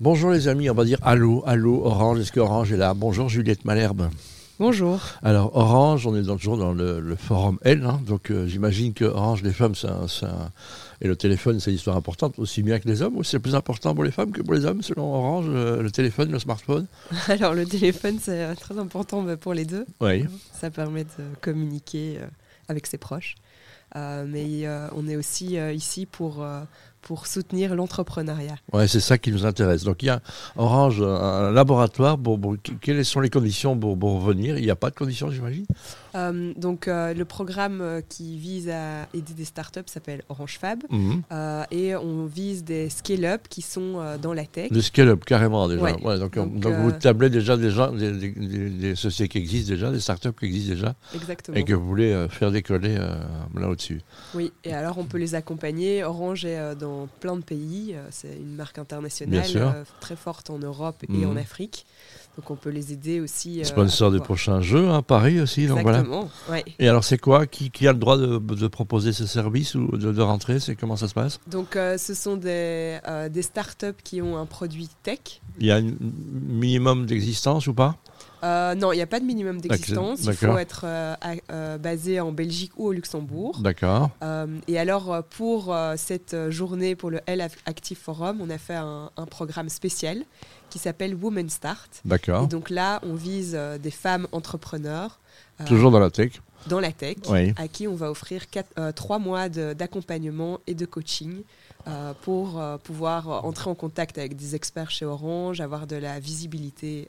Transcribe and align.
Bonjour 0.00 0.30
les 0.30 0.46
amis, 0.46 0.70
on 0.70 0.74
va 0.74 0.84
dire 0.84 1.00
allô, 1.02 1.42
allô 1.44 1.84
Orange, 1.84 2.20
est-ce 2.20 2.30
que 2.30 2.38
Orange 2.38 2.72
est 2.72 2.76
là? 2.76 2.94
Bonjour 2.94 3.28
Juliette 3.28 3.64
Malherbe. 3.64 4.10
Bonjour. 4.60 5.00
Alors 5.24 5.56
Orange, 5.56 6.06
on 6.06 6.14
est 6.14 6.22
toujours 6.22 6.56
dans 6.56 6.72
le, 6.72 7.16
forum 7.16 7.58
L, 7.62 7.84
hein. 7.84 8.00
donc 8.06 8.30
euh, 8.30 8.46
j'imagine 8.46 8.94
que 8.94 9.04
Orange, 9.04 9.42
les 9.42 9.52
femmes, 9.52 9.74
et 11.00 11.08
le 11.08 11.16
téléphone, 11.16 11.58
c'est 11.58 11.72
une 11.72 11.76
histoire 11.78 11.96
importante, 11.96 12.38
aussi 12.38 12.62
bien 12.62 12.78
que 12.78 12.86
les 12.86 13.02
hommes, 13.02 13.16
ou 13.16 13.24
c'est 13.24 13.40
plus 13.40 13.56
important 13.56 13.92
pour 13.92 14.04
les 14.04 14.12
femmes 14.12 14.30
que 14.30 14.40
pour 14.40 14.54
les 14.54 14.66
hommes, 14.66 14.82
selon 14.82 15.12
Orange, 15.12 15.48
le, 15.48 15.90
téléphone, 15.90 16.30
le 16.30 16.38
smartphone? 16.38 16.86
Alors 17.28 17.54
le 17.54 17.66
téléphone, 17.66 18.20
c'est 18.22 18.44
euh, 18.44 18.54
très 18.54 18.78
important 18.78 19.22
bah, 19.22 19.36
pour 19.36 19.52
les 19.52 19.64
deux. 19.64 19.84
Oui. 20.00 20.26
Ça 20.52 20.70
permet 20.70 21.02
de 21.02 21.24
communiquer 21.40 22.18
euh, 22.18 22.26
avec 22.68 22.86
ses 22.86 22.98
proches. 22.98 23.34
mais 23.96 24.68
on 24.94 25.08
est 25.08 25.16
aussi 25.16 25.56
ici 25.56 26.06
pour 26.06 26.44
pour 27.02 27.26
soutenir 27.26 27.74
l'entrepreneuriat. 27.74 28.56
Ouais, 28.72 28.88
c'est 28.88 29.00
ça 29.00 29.18
qui 29.18 29.32
nous 29.32 29.46
intéresse. 29.46 29.84
Donc 29.84 30.02
il 30.02 30.06
y 30.06 30.10
a 30.10 30.20
Orange, 30.56 31.02
un 31.02 31.50
laboratoire. 31.50 32.18
quelles 32.80 33.04
sont 33.04 33.20
les 33.20 33.30
conditions 33.30 33.78
pour, 33.78 33.98
pour 33.98 34.20
venir? 34.20 34.58
Il 34.58 34.64
n'y 34.64 34.70
a 34.70 34.76
pas 34.76 34.90
de 34.90 34.94
conditions, 34.94 35.30
j'imagine? 35.30 35.66
Euh, 36.14 36.52
donc, 36.56 36.88
euh, 36.88 37.14
le 37.14 37.24
programme 37.24 37.80
euh, 37.80 38.00
qui 38.06 38.38
vise 38.38 38.68
à 38.68 39.02
aider 39.14 39.34
des 39.34 39.44
startups 39.44 39.80
s'appelle 39.86 40.22
Orange 40.28 40.58
Fab. 40.58 40.78
Mhm. 40.90 41.22
et 41.70 41.96
on 41.96 42.26
vise 42.26 42.64
des 42.64 42.88
scale-up 42.88 43.42
qui 43.48 43.62
sont 43.62 43.98
dans 44.20 44.32
la 44.32 44.44
tech. 44.44 44.70
Des 44.70 44.82
scale-up, 44.82 45.24
carrément 45.24 45.68
déjà. 45.68 45.92
donc, 46.18 46.36
vous 46.36 46.92
tablez 46.92 47.30
déjà 47.30 47.56
des, 47.56 47.70
gens, 47.70 47.92
des, 47.92 48.94
sociétés 48.94 49.28
qui 49.28 49.38
existent 49.38 49.70
déjà, 49.70 49.90
des 49.90 50.00
startups 50.00 50.32
qui 50.38 50.46
existent 50.46 50.74
déjà. 50.74 50.94
Exactement. 51.14 51.56
Et 51.56 51.64
que 51.64 51.74
vous 51.74 51.86
voulez 51.86 52.26
faire 52.30 52.50
décoller 52.50 52.96
là 52.96 53.68
au-dessus. 53.68 54.00
Oui, 54.34 54.52
et 54.64 54.72
alors 54.72 54.98
on 54.98 55.04
peut 55.04 55.18
les 55.18 55.34
accompagner. 55.34 56.04
Orange 56.04 56.44
est 56.44 56.74
dans 56.76 56.87
plein 57.20 57.36
de 57.36 57.42
pays. 57.42 57.94
C'est 58.10 58.36
une 58.36 58.54
marque 58.54 58.78
internationale 58.78 59.84
très 60.00 60.16
forte 60.16 60.50
en 60.50 60.58
Europe 60.58 61.02
et 61.08 61.26
en 61.26 61.32
mhm. 61.32 61.38
Afrique. 61.38 61.86
Donc 62.38 62.52
on 62.52 62.54
peut 62.54 62.70
les 62.70 62.92
aider 62.92 63.18
aussi. 63.18 63.64
Sponsor 63.64 64.12
des 64.12 64.20
prochains 64.20 64.60
jeux, 64.60 64.90
à 64.90 64.94
hein, 64.94 65.02
Paris 65.02 65.40
aussi. 65.40 65.66
Donc 65.66 65.82
voilà. 65.82 66.04
Et 66.78 66.88
alors, 66.88 67.02
c'est 67.02 67.18
quoi? 67.18 67.48
Qui, 67.48 67.88
a 67.88 67.92
le 67.92 67.98
droit 67.98 68.16
de, 68.16 68.68
proposer 68.68 69.12
ce 69.12 69.26
service 69.26 69.74
ou 69.74 69.96
de, 69.96 70.20
rentrer? 70.22 70.60
C'est 70.60 70.76
comment 70.76 70.94
ça 70.94 71.08
se 71.08 71.14
passe? 71.14 71.40
Donc, 71.48 71.74
euh, 71.74 71.98
ce 71.98 72.14
sont 72.14 72.36
des, 72.36 73.00
euh, 73.08 73.28
des 73.28 73.42
startups 73.42 74.00
qui 74.04 74.22
ont 74.22 74.38
un 74.38 74.46
produit 74.46 74.88
tech. 75.02 75.18
Il 75.58 75.66
y 75.66 75.72
a 75.72 75.76
un 75.78 75.90
minimum 76.00 77.06
d'existence 77.06 77.66
ou 77.66 77.74
pas? 77.74 77.96
Euh, 78.44 78.76
non, 78.76 78.92
il 78.92 78.96
n'y 78.96 79.02
a 79.02 79.08
pas 79.08 79.18
de 79.18 79.24
minimum 79.24 79.60
d'existence. 79.60 80.20
Il 80.22 80.32
faut 80.34 80.58
être 80.58 80.86
basé 81.78 82.20
en 82.20 82.30
Belgique 82.30 82.70
ou 82.76 82.86
au 82.86 82.92
Luxembourg. 82.92 83.58
D'accord. 83.60 84.10
et 84.68 84.78
alors, 84.78 85.24
pour 85.24 85.76
cette 85.96 86.36
journée, 86.50 86.94
pour 86.94 87.10
le 87.10 87.18
L 87.26 87.40
Active 87.66 87.98
Forum, 87.98 88.38
on 88.40 88.48
a 88.48 88.58
fait 88.58 88.76
un, 88.76 89.10
un 89.16 89.26
programme 89.26 89.68
spécial 89.68 90.22
qui 90.70 90.78
s'appelle 90.78 91.14
Women 91.14 91.48
Start. 91.48 92.00
D'accord. 92.04 92.44
Et 92.44 92.46
donc 92.46 92.70
là, 92.70 93.00
on 93.02 93.14
vise 93.14 93.58
des 93.80 93.90
femmes 93.90 94.26
entrepreneurs 94.32 95.18
euh, 95.60 95.64
Toujours 95.66 95.90
dans 95.90 96.00
la 96.00 96.10
tech 96.10 96.40
Dans 96.66 96.80
la 96.80 96.92
tech, 96.92 97.16
à 97.56 97.68
qui 97.68 97.88
on 97.88 97.94
va 97.94 98.10
offrir 98.10 98.42
euh, 98.78 98.92
trois 98.92 99.18
mois 99.18 99.48
d'accompagnement 99.48 100.60
et 100.66 100.74
de 100.74 100.86
coaching 100.86 101.42
euh, 101.86 102.12
pour 102.22 102.60
pouvoir 102.84 103.44
entrer 103.44 103.70
en 103.70 103.74
contact 103.74 104.18
avec 104.18 104.36
des 104.36 104.54
experts 104.54 104.90
chez 104.90 105.04
Orange, 105.04 105.60
avoir 105.60 105.86
de 105.86 105.96
la 105.96 106.20
visibilité 106.20 107.08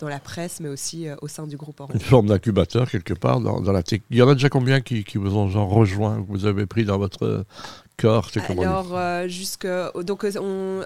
dans 0.00 0.08
la 0.08 0.18
presse, 0.18 0.60
mais 0.60 0.68
aussi 0.68 1.06
au 1.22 1.28
sein 1.28 1.46
du 1.46 1.56
groupe 1.56 1.80
Orange. 1.80 1.94
Une 1.94 2.00
forme 2.00 2.26
d'incubateur 2.26 2.90
quelque 2.90 3.14
part 3.14 3.40
dans, 3.40 3.72
la 3.72 3.82
tech. 3.82 4.00
Il 4.10 4.16
y 4.16 4.22
en 4.22 4.28
a 4.28 4.34
déjà 4.34 4.48
combien 4.48 4.80
qui, 4.80 5.04
vous 5.16 5.36
ont 5.36 5.68
rejoint, 5.68 6.22
que 6.22 6.28
vous 6.28 6.46
avez 6.46 6.66
pris 6.66 6.84
dans 6.84 6.98
votre 6.98 7.44
corps 7.96 8.30
Alors, 8.48 9.28
jusque, 9.28 9.66
donc, 10.02 10.26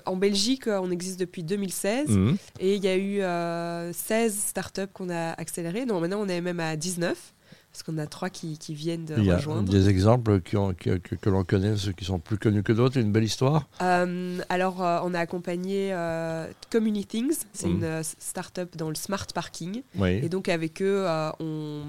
en 0.06 0.16
Belgique, 0.16 0.66
on 0.66 0.90
existe 0.90 1.18
depuis 1.18 1.42
2016 1.42 2.08
mhm. 2.08 2.36
et 2.60 2.76
il 2.76 2.84
y 2.84 2.88
a 2.88 2.96
eu 2.96 3.92
16 3.92 4.34
startups 4.34 4.92
qu'on 4.92 5.10
a 5.10 5.32
accélérées. 5.32 5.86
Non, 5.86 6.00
maintenant, 6.00 6.20
on 6.20 6.28
est 6.28 6.40
même 6.40 6.60
à 6.60 6.76
19 6.76 7.34
parce 7.72 7.84
qu'on 7.84 7.98
a 7.98 8.06
trois 8.06 8.30
qui, 8.30 8.58
qui 8.58 8.74
viennent 8.74 9.04
de 9.04 9.14
Il 9.18 9.24
y 9.24 9.30
a 9.30 9.36
rejoindre. 9.36 9.70
Des 9.70 9.88
exemples 9.88 10.40
qui 10.40 10.56
ont, 10.56 10.74
que, 10.74 10.98
que, 10.98 11.30
l'on 11.30 11.44
connaît, 11.44 11.76
ceux 11.76 11.92
qui 11.92 12.04
sont 12.04 12.18
plus 12.18 12.36
connus 12.36 12.64
que 12.64 12.72
d'autres, 12.72 12.98
une 12.98 13.12
belle 13.12 13.24
histoire? 13.24 13.68
Euh, 13.80 14.40
Alors, 14.48 14.82
euh, 14.82 14.98
on 15.04 15.14
a 15.14 15.20
accompagné 15.20 15.90
euh, 15.92 16.48
Community 16.70 17.24
c'est 17.52 17.68
mhm. 17.68 17.84
une 17.84 18.02
start-up 18.02 18.76
dans 18.76 18.88
le 18.88 18.94
smart 18.96 19.26
parking. 19.32 19.82
Et 20.02 20.28
donc, 20.28 20.48
avec 20.48 20.82
eux, 20.82 21.06
on, 21.38 21.82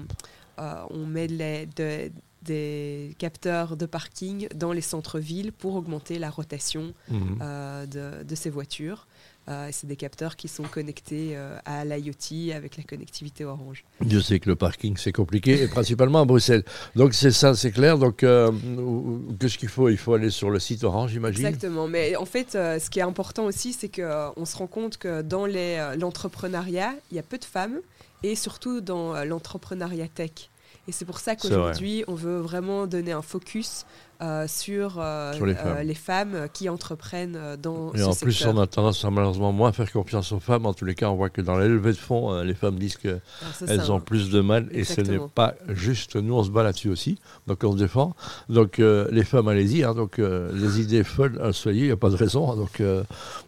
on 0.58 1.06
met 1.06 1.26
les, 1.26 1.66
de, 1.76 2.12
des 2.42 3.14
capteurs 3.18 3.76
de 3.76 3.86
parking 3.86 4.48
dans 4.54 4.72
les 4.72 4.80
centres-villes 4.80 5.52
pour 5.52 5.76
augmenter 5.76 6.18
la 6.18 6.30
rotation 6.30 6.92
mhm. 7.08 7.38
euh, 7.40 7.86
de, 8.24 8.34
ces 8.34 8.50
voitures. 8.50 9.06
Euh, 9.48 9.70
c'est 9.72 9.88
des 9.88 9.96
capteurs 9.96 10.36
qui 10.36 10.46
sont 10.46 10.62
connectés 10.62 11.32
euh, 11.32 11.58
à 11.64 11.84
l'IoT 11.84 12.54
avec 12.54 12.76
la 12.76 12.84
connectivité 12.84 13.44
Orange. 13.44 13.84
Je 14.06 14.18
sais 14.20 14.38
que 14.38 14.48
le 14.48 14.54
parking 14.54 14.96
c'est 14.96 15.10
compliqué, 15.10 15.62
et 15.62 15.68
principalement 15.68 16.20
à 16.20 16.24
Bruxelles. 16.24 16.64
Donc 16.94 17.12
c'est 17.12 17.32
ça, 17.32 17.54
c'est 17.54 17.72
clair. 17.72 17.98
Donc 17.98 18.18
qu'est-ce 18.18 19.58
qu'il 19.58 19.68
faut? 19.68 19.88
Il 19.88 19.96
faut 19.96 20.14
aller 20.14 20.30
sur 20.30 20.50
le 20.50 20.60
site 20.60 20.84
Orange, 20.84 21.10
j'imagine? 21.10 21.44
Exactement. 21.44 21.88
Mais 21.88 22.14
en 22.16 22.24
fait, 22.24 22.52
ce 22.52 22.88
qui 22.88 23.00
est 23.00 23.02
important 23.02 23.44
aussi, 23.44 23.72
c'est 23.72 23.88
qu'on 23.88 24.44
se 24.44 24.56
rend 24.56 24.68
compte 24.68 24.96
que 24.96 25.22
dans 25.22 25.46
l'entrepreneuriat, 25.46 26.94
il 27.10 27.16
y 27.16 27.20
a 27.20 27.24
peu 27.24 27.38
de 27.38 27.44
femmes, 27.44 27.80
et 28.22 28.36
surtout 28.36 28.80
dans 28.80 29.24
l'entrepreneuriat 29.24 30.08
tech. 30.08 30.50
Et 30.88 30.92
c'est 30.92 31.04
pour 31.04 31.18
ça 31.18 31.36
qu'aujourd'hui, 31.36 32.04
on 32.08 32.14
veut 32.14 32.38
vraiment 32.38 32.86
donner 32.86 33.12
un 33.12 33.22
focus 33.22 33.86
euh, 34.22 34.46
sur, 34.46 34.98
euh, 34.98 35.32
euh, 35.40 35.82
les, 35.82 35.94
femmes. 35.94 36.46
qui 36.52 36.68
entreprennent 36.68 37.56
dans 37.60 37.92
Et 37.94 38.04
en 38.04 38.14
plus, 38.14 38.46
on 38.46 38.56
a 38.56 38.68
tendance 38.68 39.04
à 39.04 39.10
malheureusement 39.10 39.50
moins 39.50 39.72
faire 39.72 39.90
confiance 39.90 40.30
aux 40.30 40.38
femmes. 40.38 40.64
En 40.64 40.74
tous 40.74 40.84
les 40.84 40.94
cas, 40.94 41.08
on 41.08 41.16
voit 41.16 41.28
que 41.28 41.40
dans 41.40 41.58
l'élevée 41.58 41.90
de 41.90 41.96
fonds, 41.96 42.40
les 42.42 42.54
femmes 42.54 42.78
disent 42.78 42.96
qu'elles 42.96 43.90
ont 43.90 43.98
plus 43.98 44.30
de 44.30 44.40
mal 44.40 44.68
et 44.70 44.84
ce 44.84 45.00
n'est 45.00 45.18
pas 45.34 45.54
juste. 45.68 46.14
Nous, 46.14 46.34
on 46.34 46.44
se 46.44 46.50
bat 46.50 46.62
là-dessus 46.62 46.90
aussi, 46.90 47.18
donc 47.48 47.64
on 47.64 47.72
se 47.72 47.78
défend. 47.78 48.14
Donc 48.48 48.78
les 48.78 49.24
femmes, 49.24 49.48
allez-y. 49.48 49.82
Hein. 49.82 49.94
donc 49.94 50.18
les 50.18 50.80
idées 50.80 51.02
folles, 51.02 51.52
soyez, 51.52 51.80
il 51.80 51.86
n'y 51.86 51.92
a 51.92 51.96
pas 51.96 52.10
de 52.10 52.16
raison. 52.16 52.52
Hein. 52.52 52.56
donc 52.56 52.80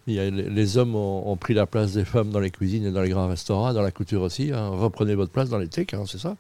y 0.09 0.19
a, 0.19 0.31
les 0.31 0.79
hommes 0.79 0.97
ont, 0.97 1.37
pris 1.37 1.55
la 1.55 1.67
place 1.67 1.93
des 1.93 2.05
femmes 2.05 2.31
dans 2.31 2.41
les 2.41 2.51
cuisines 2.51 2.87
et 2.87 2.91
dans 2.91 3.03
les 3.03 3.11
grands 3.11 3.29
restaurants, 3.29 3.73
dans 3.73 3.83
la 3.83 3.93
couture 3.93 4.23
aussi. 4.23 4.51
Hein. 4.53 4.71
reprenez 4.71 5.15
votre 5.15 5.31
place 5.31 5.51
dans 5.51 5.59
les 5.59 5.69
techs, 5.69 5.95
c'est 6.07 6.19
ça. 6.19 6.37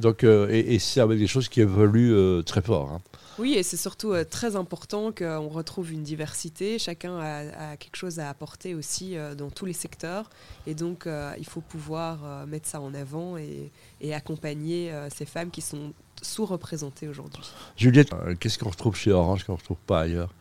Donc, 0.00 0.24
et, 0.24 0.74
et 0.74 0.78
c'est 0.80 1.00
avec 1.00 1.20
des 1.20 1.28
choses 1.28 1.48
qui 1.48 1.60
évoluent 1.60 2.42
très 2.44 2.62
fort. 2.62 3.00
Oui, 3.38 3.54
et 3.54 3.62
c'est 3.62 3.76
surtout 3.76 4.12
euh, 4.12 4.24
très 4.24 4.56
important 4.56 5.12
qu'on 5.12 5.48
retrouve 5.48 5.92
une 5.92 6.02
diversité. 6.02 6.78
Chacun 6.78 7.18
a, 7.18 7.76
quelque 7.76 7.96
chose 7.96 8.18
à 8.18 8.30
apporter 8.30 8.74
aussi 8.74 9.16
euh, 9.16 9.34
dans 9.34 9.50
tous 9.50 9.66
les 9.66 9.74
secteurs. 9.74 10.30
Et 10.66 10.74
donc, 10.74 11.06
euh, 11.06 11.32
il 11.38 11.44
faut 11.44 11.60
pouvoir 11.60 12.46
mettre 12.46 12.68
ça 12.68 12.80
en 12.80 12.94
avant 12.94 13.36
et, 13.36 13.70
accompagner 14.12 14.92
ces 15.14 15.26
femmes 15.26 15.50
qui 15.50 15.60
sont 15.60 15.92
sous-représentées 16.22 17.08
aujourd'hui. 17.08 17.42
Juliette, 17.76 18.10
qu'est-ce 18.40 18.58
qu'on 18.58 18.70
retrouve 18.70 18.96
chez 18.96 19.12
Orange 19.12 19.44
qu'on 19.44 19.52
ne 19.52 19.58
retrouve 19.58 19.76
pas 19.86 20.02
ailleurs? 20.02 20.32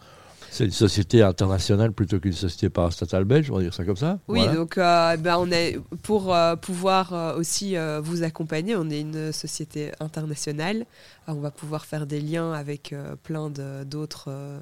C'est 0.52 0.66
une 0.66 0.72
société 0.72 1.22
internationale 1.22 1.92
plutôt 1.92 2.20
qu'une 2.20 2.34
société 2.34 2.70
parastatale 2.70 3.26
belge, 3.26 3.52
on 3.52 3.56
va 3.56 3.62
dire 3.62 3.74
ça 3.74 3.84
comme 3.84 3.96
ça. 3.96 4.20
Oui, 4.28 4.48
donc 4.48 4.76
ben 4.76 5.38
on 5.38 5.52
est, 5.52 5.80
pour 6.04 6.36
pouvoir 6.62 7.36
aussi 7.38 7.76
vous 8.04 8.24
accompagner, 8.24 8.76
on 8.76 8.90
est 8.90 9.02
une 9.02 9.32
société 9.32 9.92
internationale 10.00 10.86
on 11.28 11.36
va 11.36 11.52
pouvoir 11.52 11.86
faire 11.86 12.06
des 12.06 12.22
liens 12.22 12.54
avec 12.54 12.94
euh, 12.94 13.16
plein 13.16 13.50
d'autres 13.50 14.26
euh, 14.30 14.58
euh, 14.58 14.60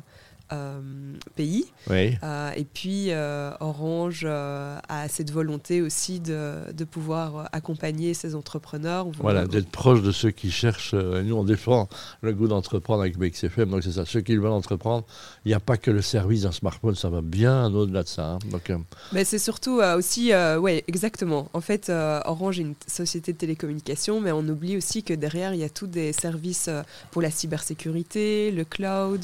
pays. 1.35 1.65
Euh, 1.89 2.51
et 2.55 2.63
puis 2.63 3.07
euh, 3.09 3.51
Orange 3.59 4.25
a 4.25 5.07
cette 5.07 5.31
volonté 5.31 5.81
aussi 5.81 6.19
de, 6.19 6.71
de, 6.71 6.83
pouvoir 6.83 7.49
accompagner 7.51 8.13
ces 8.13 8.35
entrepreneurs. 8.35 9.07
Voilà, 9.19 9.47
d'être 9.47 9.69
proche 9.69 10.01
de 10.01 10.11
ceux 10.11 10.31
qui 10.31 10.51
cherchent. 10.51 10.93
nous, 10.93 11.35
on 11.35 11.43
défend 11.43 11.87
le 12.21 12.33
goût 12.33 12.47
d'entreprendre 12.47 13.01
avec 13.01 13.17
BXFM, 13.17 13.69
donc 13.69 13.83
c'est 13.83 13.93
ça. 13.93 14.05
Ceux 14.05 14.21
qui 14.21 14.35
veulent 14.35 14.47
entreprendre, 14.47 15.05
il 15.45 15.49
n'y 15.49 15.53
a 15.53 15.59
pas 15.59 15.77
que 15.77 15.91
le 15.91 16.01
service 16.01 16.43
d'un 16.43 16.51
smartphone, 16.51 16.95
ça 16.95 17.09
va 17.09 17.21
bien 17.21 17.73
au-delà 17.73 18.03
de 18.03 18.07
ça. 18.07 18.33
Hein. 18.33 18.39
Donc, 18.51 18.71
mais 19.11 19.23
c'est 19.23 19.39
surtout 19.39 19.81
aussi, 19.97 20.31
oui, 20.59 20.84
exactement. 20.87 21.49
En 21.53 21.61
fait, 21.61 21.89
Orange 21.89 22.59
est 22.59 22.63
une 22.63 22.75
société 22.87 23.34
de 23.34 23.37
télécommunications, 23.37 24.22
mais 24.22 24.31
on 24.31 24.47
oublie 24.47 24.78
aussi 24.78 25.03
que 25.03 25.13
derrière, 25.13 25.53
il 25.53 25.59
y 25.59 25.63
a 25.63 25.69
tous 25.69 25.87
des 25.87 26.13
services 26.13 26.69
pour 27.11 27.22
la 27.22 27.31
cybersécurité, 27.31 28.51
le 28.51 28.66
cloud, 28.66 29.22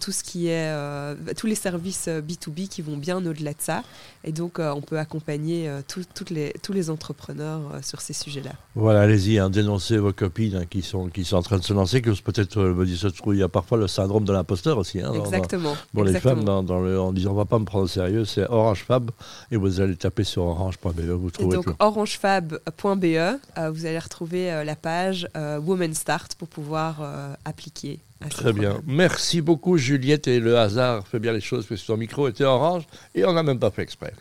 tout 0.00 0.12
ce 0.12 0.22
qui 0.22 0.39
est 0.48 0.70
euh, 0.70 1.14
tous 1.36 1.46
les 1.46 1.54
services 1.54 2.08
B2B 2.08 2.64
euh, 2.64 2.66
qui 2.68 2.82
vont 2.82 2.96
bien 2.96 3.24
au-delà 3.24 3.52
de 3.52 3.60
ça. 3.60 3.82
Et 4.24 4.32
donc, 4.32 4.58
euh, 4.58 4.72
on 4.74 4.80
peut 4.80 4.98
accompagner 4.98 5.70
toutes 5.88 6.30
les, 6.30 6.52
tous 6.62 6.72
les 6.72 6.90
entrepreneurs 6.90 7.62
sur 7.82 8.00
ces 8.00 8.12
sujets-là. 8.12 8.52
Voilà, 8.74 9.02
allez-y, 9.02 9.38
hein, 9.38 9.50
dénoncez 9.50 9.98
vos 9.98 10.12
copines 10.12 10.56
hein, 10.56 10.64
qui, 10.68 10.82
sont, 10.82 11.08
qui 11.08 11.24
sont 11.24 11.36
en 11.36 11.42
train 11.42 11.58
de 11.58 11.64
se 11.64 11.72
lancer, 11.72 12.02
que 12.02 12.10
peut-être 12.20 12.60
me 12.60 12.84
disent, 12.84 13.06
il 13.26 13.36
y 13.36 13.42
a 13.42 13.48
parfois 13.48 13.78
le 13.78 13.88
syndrome 13.88 14.24
de 14.24 14.32
l'imposteur 14.32 14.78
aussi. 14.78 15.00
Hein, 15.00 15.12
Exactement. 15.14 15.76
Pour 15.94 16.04
les 16.04 16.20
femmes, 16.20 16.44
dans, 16.44 16.80
le, 16.80 17.00
en 17.00 17.12
disant, 17.12 17.30
on 17.30 17.34
ne 17.34 17.38
va 17.38 17.44
pas 17.44 17.58
me 17.58 17.64
prendre 17.64 17.84
au 17.84 17.88
sérieux, 17.88 18.24
c'est 18.24 18.48
Orange 18.48 18.84
Fab, 18.84 19.10
et 19.50 19.56
vous 19.56 19.80
allez 19.80 19.96
taper 19.96 20.24
sur 20.24 20.42
orange.be, 20.44 21.00
vous 21.00 21.30
trouvez 21.30 21.56
et 21.56 21.62
donc, 21.62 21.74
orangefab.be, 21.78 23.70
vous 23.72 23.86
allez 23.86 23.98
retrouver 23.98 24.62
la 24.64 24.76
page 24.76 25.28
Women 25.34 25.94
Start 25.94 26.34
pour 26.34 26.48
pouvoir 26.48 27.02
appliquer 27.44 28.00
Très 28.28 28.52
bien. 28.52 28.82
Merci 28.86 29.40
beaucoup 29.40 29.78
Juliette 29.78 30.28
et 30.28 30.40
le 30.40 30.58
hasard 30.58 31.06
fait 31.06 31.18
bien 31.18 31.32
les 31.32 31.40
choses 31.40 31.66
parce 31.66 31.80
que 31.80 31.86
son 31.86 31.96
micro 31.96 32.28
était 32.28 32.44
orange 32.44 32.84
et 33.14 33.24
on 33.24 33.32
n'a 33.32 33.42
même 33.42 33.58
pas 33.58 33.70
fait 33.70 33.82
exprès. 33.82 34.08